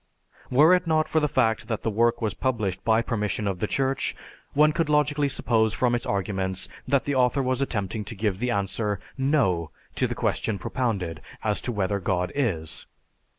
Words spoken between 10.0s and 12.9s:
the question propounded, as to whether God is.